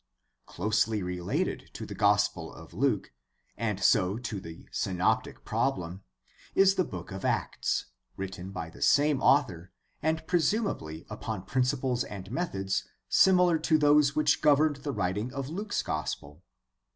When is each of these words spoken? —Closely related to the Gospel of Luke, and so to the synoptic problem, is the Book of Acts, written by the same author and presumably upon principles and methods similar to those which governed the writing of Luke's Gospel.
—Closely 0.47 1.03
related 1.03 1.69
to 1.73 1.85
the 1.85 1.93
Gospel 1.93 2.51
of 2.51 2.73
Luke, 2.73 3.11
and 3.55 3.79
so 3.83 4.17
to 4.17 4.39
the 4.41 4.67
synoptic 4.71 5.45
problem, 5.45 6.01
is 6.55 6.73
the 6.73 6.83
Book 6.83 7.11
of 7.11 7.23
Acts, 7.23 7.85
written 8.17 8.49
by 8.49 8.71
the 8.71 8.81
same 8.81 9.21
author 9.21 9.71
and 10.01 10.25
presumably 10.25 11.05
upon 11.07 11.45
principles 11.45 12.03
and 12.03 12.31
methods 12.31 12.85
similar 13.09 13.59
to 13.59 13.77
those 13.77 14.15
which 14.15 14.41
governed 14.41 14.77
the 14.77 14.91
writing 14.91 15.31
of 15.35 15.49
Luke's 15.49 15.83
Gospel. 15.83 16.41